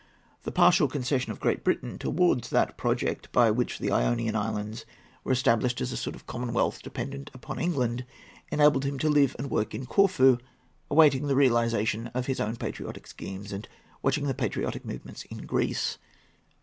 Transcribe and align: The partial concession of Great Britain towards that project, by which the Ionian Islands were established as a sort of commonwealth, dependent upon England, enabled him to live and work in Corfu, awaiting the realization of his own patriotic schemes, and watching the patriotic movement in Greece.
The 0.41 0.51
partial 0.51 0.87
concession 0.87 1.31
of 1.31 1.39
Great 1.39 1.63
Britain 1.63 1.99
towards 1.99 2.49
that 2.49 2.75
project, 2.75 3.31
by 3.31 3.51
which 3.51 3.77
the 3.77 3.91
Ionian 3.91 4.35
Islands 4.35 4.83
were 5.23 5.31
established 5.31 5.79
as 5.79 5.91
a 5.91 5.95
sort 5.95 6.15
of 6.15 6.25
commonwealth, 6.25 6.81
dependent 6.81 7.29
upon 7.35 7.59
England, 7.59 8.03
enabled 8.51 8.83
him 8.83 8.97
to 8.97 9.09
live 9.11 9.35
and 9.37 9.51
work 9.51 9.75
in 9.75 9.85
Corfu, 9.85 10.39
awaiting 10.89 11.27
the 11.27 11.35
realization 11.35 12.07
of 12.15 12.25
his 12.25 12.39
own 12.39 12.55
patriotic 12.55 13.05
schemes, 13.05 13.51
and 13.53 13.67
watching 14.01 14.25
the 14.25 14.33
patriotic 14.33 14.83
movement 14.83 15.23
in 15.25 15.45
Greece. 15.45 15.99